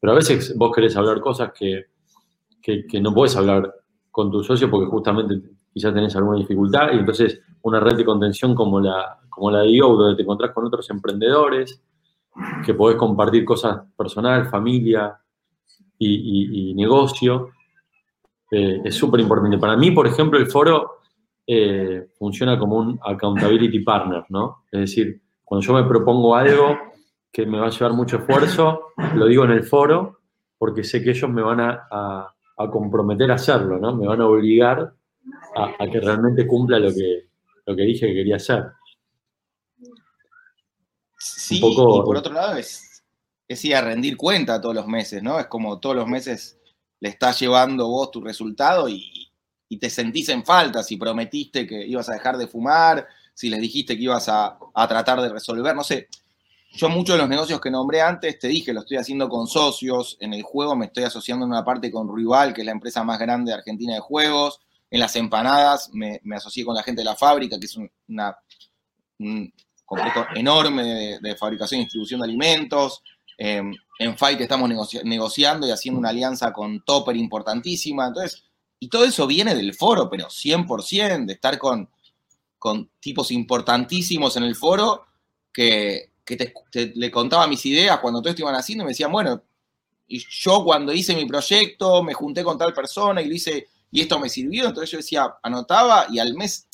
[0.00, 1.84] Pero a veces vos querés hablar cosas que,
[2.98, 3.74] no puedes hablar
[4.10, 5.38] con tu socio porque justamente
[5.70, 9.72] quizás tenés alguna dificultad y entonces una red de contención como la, como la de
[9.72, 11.82] IO, donde te encontrás con otros emprendedores,
[12.64, 15.20] que podés compartir cosas personal, familia
[15.98, 17.50] y, negocio,
[18.50, 19.58] eh, es súper importante.
[19.58, 20.96] Para mí, por ejemplo, el foro
[21.46, 24.64] eh, funciona como un accountability partner, ¿no?
[24.72, 26.76] Es decir, cuando yo me propongo algo
[27.32, 30.20] que me va a llevar mucho esfuerzo, lo digo en el foro
[30.58, 32.32] porque sé que ellos me van a,
[32.72, 33.94] comprometer a hacerlo, ¿no?
[33.94, 34.92] Me van a obligar
[35.54, 37.28] a, que realmente cumpla lo que,
[37.66, 38.64] lo que dije que quería hacer.
[41.18, 43.04] Sí, y por otro lado es,
[43.46, 45.38] es ir a rendir cuenta todos los meses, ¿no?
[45.38, 46.58] Es como todos los meses
[47.00, 49.30] le estás llevando vos tu resultado y,
[49.68, 53.60] y te sentís en falta si prometiste que ibas a dejar de fumar, si les
[53.60, 56.08] dijiste que ibas a, tratar de resolver, no sé.
[56.72, 60.16] Yo muchos de los negocios que nombré antes, te dije, lo estoy haciendo con socios.
[60.20, 63.02] En el juego me estoy asociando en una parte con Rival, que es la empresa
[63.02, 64.60] más grande de Argentina de juegos.
[64.90, 67.90] En las empanadas me, asocié con la gente de la fábrica, que es un
[69.84, 73.02] complejo enorme de, fabricación y distribución de alimentos.
[73.38, 74.68] Em, en Fight estamos
[75.04, 78.06] negociando y haciendo una alianza con Topper importantísima.
[78.06, 78.45] Entonces,
[78.78, 81.88] y todo eso viene del foro, pero 100%, de estar con,
[82.58, 85.06] con tipos importantísimos en el foro
[85.52, 86.52] que, te,
[86.94, 89.42] le contaba mis ideas cuando todos iban haciendo y me decían, bueno,
[90.08, 94.00] y yo cuando hice mi proyecto me junté con tal persona y lo hice y
[94.00, 96.68] esto me sirvió, entonces yo decía, anotaba y al mes,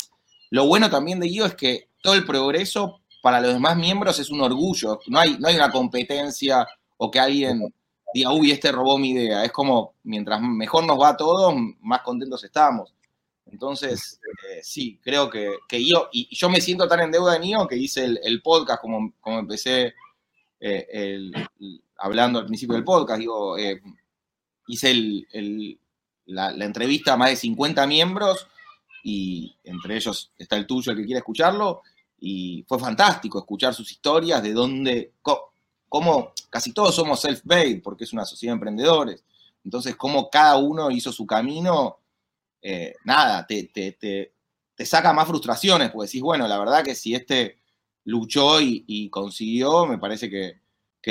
[0.50, 4.30] lo bueno también de Guido es que todo el progreso para los demás miembros es
[4.30, 7.72] un orgullo, no hay, no hay una competencia o que alguien
[8.14, 9.44] diga, uy, este robó mi idea.
[9.44, 12.94] Es como, mientras mejor nos va a todos, más contentos estamos.
[13.46, 14.20] Entonces,
[14.51, 17.77] eh, sí, creo que, yo, y yo me siento tan en deuda de NIO que
[17.77, 19.94] hice el, podcast como, como empecé
[20.61, 21.31] eh,
[21.98, 23.81] hablando al principio del podcast, digo, eh,
[24.68, 24.94] hice
[26.27, 28.46] la, la, entrevista a más de 50 miembros
[29.03, 31.83] y entre ellos está el tuyo, el que quiere escucharlo,
[32.18, 35.12] y fue fantástico escuchar sus historias, de dónde,
[35.92, 39.22] cómo casi todos somos self-made, porque es una sociedad de emprendedores.
[39.62, 41.98] Entonces, cómo cada uno hizo su camino,
[42.62, 44.33] eh, nada, te,
[44.87, 47.59] saca más frustraciones, porque decís, bueno, la verdad que si este
[48.05, 50.62] luchó y, consiguió, me parece que,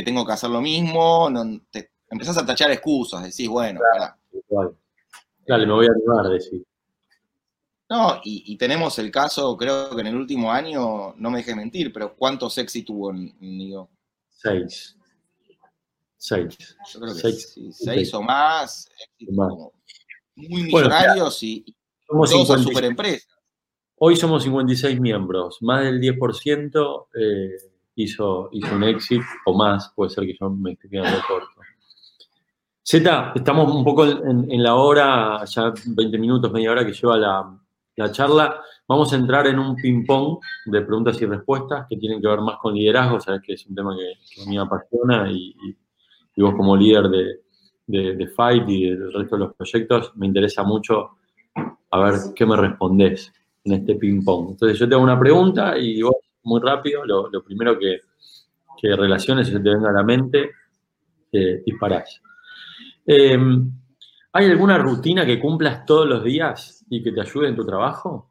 [0.02, 1.30] tengo que hacer lo mismo,
[1.70, 3.82] te, empezás a tachar excusas, decís, bueno,
[4.50, 4.76] claro,
[5.46, 6.66] Dale, me voy a animar a decir.
[7.88, 11.94] No, y, tenemos el caso, creo que en el último año, no me dejes mentir,
[11.94, 13.58] pero ¿cuántos éxitos tuvo en, en
[14.42, 14.98] Seis.
[16.18, 16.78] Seis.
[16.92, 18.90] Yo creo que seis, seis, o más.
[20.36, 21.64] Muy millonarios y
[22.08, 23.28] somos todos super empresas.
[23.98, 25.62] Hoy somos 56 miembros.
[25.62, 27.52] Más del 10% eh,
[27.94, 29.92] hizo, hizo un éxito o más.
[29.96, 31.62] Puede ser que yo me esté quedando corto.
[32.82, 37.60] Z, estamos un poco en, la hora, ya 20 minutos, media hora que lleva la,
[37.96, 38.60] la charla.
[38.92, 42.58] Vamos a entrar en un ping-pong de preguntas y respuestas que tienen que ver más
[42.58, 45.56] con liderazgo, sabes que es un tema que, a mí me apasiona y,
[46.36, 47.08] vos como líder
[47.88, 51.12] de, Fight y del resto de los proyectos, me interesa mucho
[51.90, 53.32] a ver qué me respondés
[53.64, 54.50] en este ping-pong.
[54.52, 58.02] Entonces yo te hago una pregunta y vos muy rápido, lo, primero que,
[58.78, 60.52] que, relaciones se te venga a la mente,
[61.32, 62.22] eh, disparás.
[63.06, 63.72] Em,
[64.34, 68.31] ¿Hay alguna rutina que cumplas todos los días y que te ayude en tu trabajo?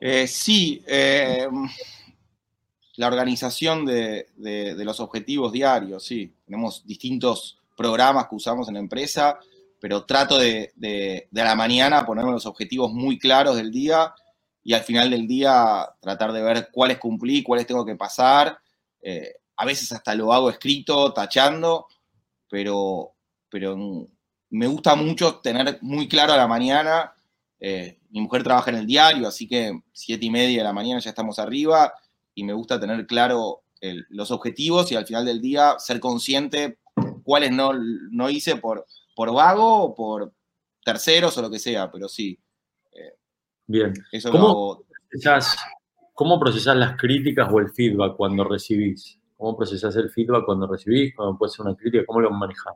[0.00, 1.46] Eh, sí, eh,
[2.96, 4.26] la organización de,
[4.76, 6.34] los objetivos diarios, sí.
[6.44, 9.38] Tenemos distintos programas que usamos en la empresa
[9.80, 14.14] pero trato de, de, a la mañana ponerme los objetivos muy claros del día
[14.62, 18.58] y al final del día tratar de ver cuáles cumplí, cuáles tengo que pasar.
[19.00, 21.86] Eh, a veces hasta lo hago escrito, tachando,
[22.48, 23.12] pero,
[23.48, 23.76] pero
[24.50, 27.14] me gusta mucho tener muy claro a la mañana.
[27.60, 31.00] Eh, mi mujer trabaja en el diario, así que siete y media de la mañana
[31.00, 31.92] ya estamos arriba
[32.34, 33.62] y me gusta tener claro
[34.10, 36.78] los objetivos y al final del día ser consciente
[37.22, 37.72] cuáles no,
[38.10, 40.32] no hice por, por vago o por
[40.84, 42.38] terceros o lo que sea, pero sí.
[42.92, 43.14] Eh,
[43.66, 43.92] Bien.
[44.30, 45.56] ¿Cómo, procesás,
[46.14, 49.18] ¿Cómo procesás las críticas o el feedback cuando recibís?
[49.36, 51.14] ¿Cómo procesás el feedback cuando recibís?
[51.14, 52.74] Cuando puede ser una crítica, ¿cómo lo manejás?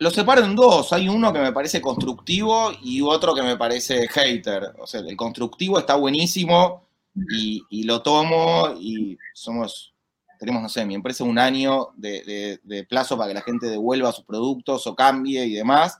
[0.00, 0.94] Lo separo en dos.
[0.94, 4.74] Hay uno que me parece constructivo y otro que me parece hater.
[4.78, 6.88] O sea, el constructivo está buenísimo
[7.28, 9.92] y, lo tomo y somos,
[10.38, 14.24] tenemos, no sé, mi empresa un año de, plazo para que la gente devuelva sus
[14.24, 15.98] productos o cambie y demás.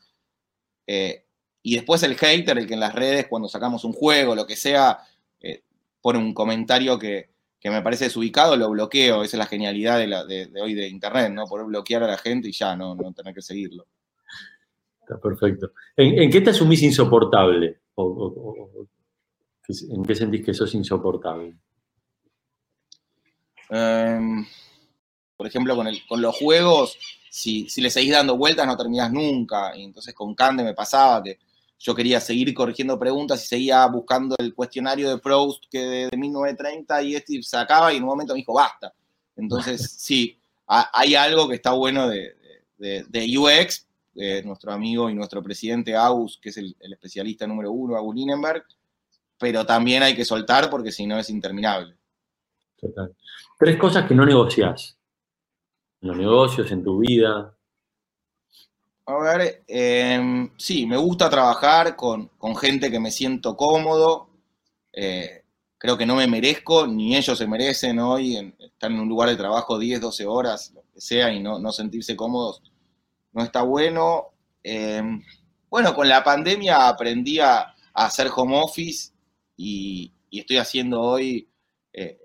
[0.87, 1.27] Eh,
[1.63, 4.57] y después el hater, el que en las redes, cuando sacamos un juego, lo que
[4.57, 5.01] sea,
[5.41, 5.63] eh,
[6.01, 7.29] pone un comentario que,
[7.69, 9.23] me parece desubicado, lo bloqueo.
[9.23, 11.45] Esa es la genialidad de, hoy de Internet, ¿no?
[11.45, 13.87] Poder bloquear a la gente y ya, no, no tener que seguirlo.
[15.03, 15.73] Está perfecto.
[15.97, 17.81] ¿En, qué te asumís insoportable?
[17.97, 21.55] ¿En qué sentís que eso es insoportable?
[23.69, 24.47] Em,
[25.37, 26.97] por ejemplo, con, el, con los juegos,
[27.31, 29.77] si, le seguís dando vueltas no terminás nunca.
[29.77, 31.39] Y entonces con Cande me pasaba que
[31.81, 37.03] yo quería seguir corrigiendo preguntas y seguía buscando el cuestionario de Proust que de, 1930
[37.03, 38.93] y este sacaba y en un momento me dijo, basta.
[39.35, 42.37] Entonces, sí, hay algo que está bueno de,
[42.79, 43.87] UX,
[44.45, 48.65] nuestro amigo y nuestro presidente Agus, que es el, especialista número uno, Agus Linenberg,
[49.39, 51.97] pero también hay que soltar porque si no es interminable.
[52.79, 53.17] Total.
[53.59, 54.99] Tres cosas que no negocias.
[56.03, 57.55] En los negocios, en tu vida.
[59.11, 64.31] A ver, em, sí, me gusta trabajar con, gente que me siento cómodo.
[64.93, 65.43] Eh,
[65.79, 69.37] creo que no me merezco, ni ellos se merecen hoy estar en un lugar de
[69.37, 72.63] trabajo 10, 12 horas, lo que sea, y no, sentirse cómodos.
[73.33, 74.29] No está bueno.
[74.63, 75.21] Em,
[75.69, 79.13] bueno, con la pandemia aprendí a hacer home office
[79.57, 81.49] y, estoy haciendo hoy
[81.93, 82.19] eh,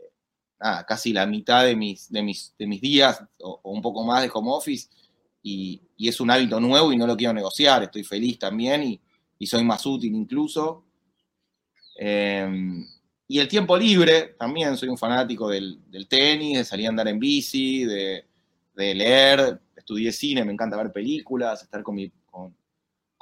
[0.88, 4.30] casi la mitad de mis, de mis, de mis días o, un poco más de
[4.32, 4.88] home office
[5.42, 9.02] y, es un hábito nuevo y no lo quiero negociar, estoy feliz también y,
[9.46, 10.86] soy más útil incluso.
[11.98, 12.84] Em,
[13.28, 15.80] y el tiempo libre, también soy un fanático del,
[16.10, 18.26] tenis, de salir a andar en bici, de,
[18.76, 22.12] leer, estudié cine, me encanta ver películas, estar con mi,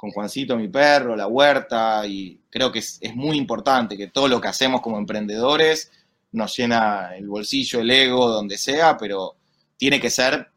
[0.04, 4.38] con Juancito, mi perro, la huerta, y creo que es, muy importante que todo lo
[4.38, 5.90] que hacemos como emprendedores
[6.32, 9.36] nos llena el bolsillo, el ego, donde sea, pero
[9.78, 10.50] tiene que ser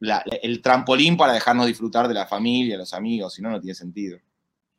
[0.00, 4.18] el trampolín para dejarnos disfrutar de la familia, los amigos, si no, no tiene sentido.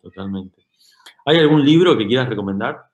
[0.01, 0.65] Totalmente.
[1.25, 2.89] ¿Hay algún libro que quieras recomendar?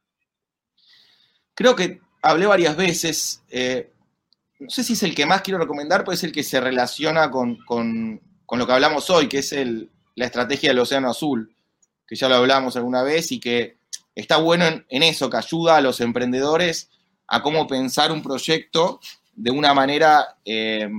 [1.53, 3.91] Creo que hablé varias veces, eh,
[4.59, 7.31] no sé si es el que más quiero recomendar, pero es el que se relaciona
[7.31, 11.53] con, con lo que hablamos hoy, que es el, la estrategia del Océano Azul,
[12.07, 13.77] que ya lo hablamos alguna vez y que
[14.15, 16.89] está bueno en, eso, que ayuda a los emprendedores
[17.27, 18.99] a cómo pensar un proyecto
[19.35, 20.89] de una manera, eh,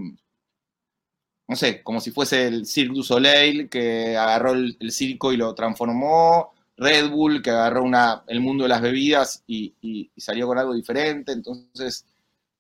[1.49, 5.55] no sé, como si fuese el Cirque du Soleil, que agarró el, circo y lo
[5.55, 7.85] transformó, Red Bull, que agarró
[8.29, 11.33] el mundo de las bebidas y, salió con algo diferente.
[11.33, 12.07] Entonces,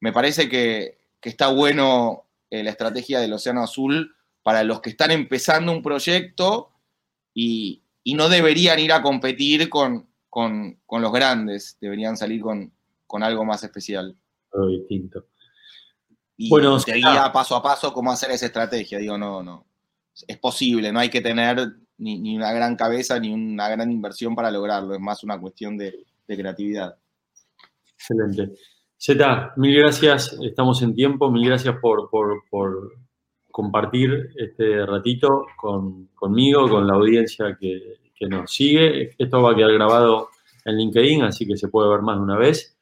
[0.00, 5.10] me parece que, está bueno eh, la estrategia del Océano Azul para los que están
[5.10, 6.70] empezando un proyecto
[7.34, 10.08] y, no deberían ir a competir con,
[10.90, 12.72] los grandes, deberían salir con,
[13.22, 14.16] algo más especial.
[14.50, 15.26] Algo distinto.
[16.38, 18.98] Y bueno, te guía paso a paso cómo hacer esa estrategia.
[18.98, 19.66] Digo, no, no.
[20.26, 21.58] Es posible, no hay que tener
[21.98, 24.94] ni, una gran cabeza ni una gran inversión para lograrlo.
[24.94, 26.96] Es más una cuestión de, creatividad.
[27.92, 28.54] Excelente.
[29.00, 30.38] Zeta, mil gracias.
[30.40, 31.30] Estamos en tiempo.
[31.30, 32.08] Mil gracias por
[33.58, 35.44] compartir este ratito
[36.14, 39.16] conmigo, con la audiencia que, nos sigue.
[39.18, 40.28] Esto va a quedar grabado
[40.64, 42.78] en LinkedIn, así que se puede ver más de una vez.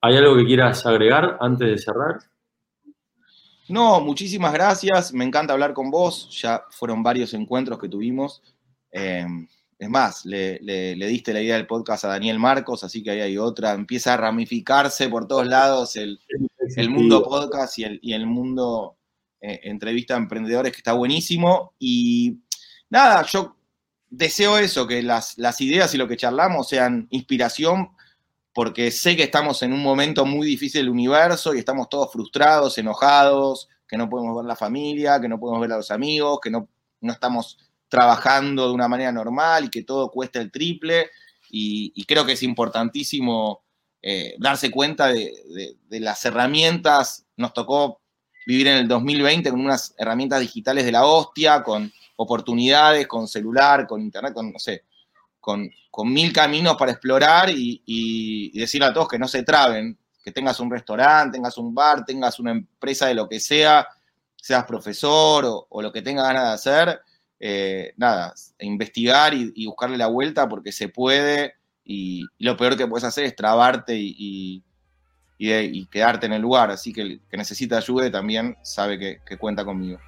[0.00, 2.18] ¿Hay algo que quieras agregar antes de cerrar?
[3.68, 5.12] No, muchísimas gracias.
[5.12, 6.28] Me encanta hablar con vos.
[6.40, 8.42] Ya fueron varios encuentros que tuvimos.
[8.92, 9.26] Eh,
[9.78, 10.58] es más, le,
[10.94, 13.72] diste la idea del podcast a Daniel Marcos, así que ahí hay otra.
[13.72, 16.18] Empieza a ramificarse por todos lados el,
[16.88, 18.96] mundo podcast y el, y el mundo
[19.40, 21.74] eh, entrevista a emprendedores que está buenísimo.
[21.78, 22.38] Y
[22.88, 23.56] nada, yo
[24.08, 27.90] deseo eso, que las, ideas y lo que charlamos sean inspiración,
[28.56, 32.78] porque sé que estamos en un momento muy difícil del universo y estamos todos frustrados,
[32.78, 36.48] enojados, que no podemos ver la familia, que no podemos ver a los amigos, que
[36.48, 36.66] no,
[37.02, 41.10] no estamos trabajando de una manera normal y que todo cuesta el triple.
[41.50, 43.60] Y, creo que es importantísimo
[44.00, 47.26] eh, darse cuenta de, las herramientas.
[47.36, 48.00] Nos tocó
[48.46, 53.86] vivir en el 2020 con unas herramientas digitales de la hostia, con oportunidades, con celular,
[53.86, 54.84] con internet, con, no sé,
[55.46, 55.70] con,
[56.04, 60.58] mil caminos para explorar y, y, decirle a todos que no se traben, que tengas
[60.58, 63.86] un restaurante, tengas un bar, tengas una empresa de lo que sea,
[64.36, 67.00] seas profesor o, lo que tengas ganas de hacer,
[67.38, 73.04] eh, nada, investigar y, buscarle la vuelta porque se puede y, lo peor que puedes
[73.04, 74.62] hacer es trabarte y,
[75.90, 76.72] quedarte en el lugar.
[76.72, 79.98] Así que el que necesita ayuda también sabe que, que cuenta conmigo.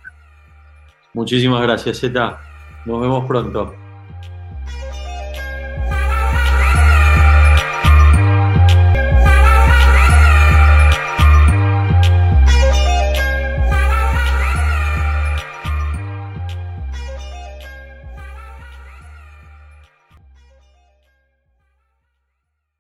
[1.15, 2.41] Muchísimas gracias, Zeta.
[2.85, 3.88] Nos vemos pronto.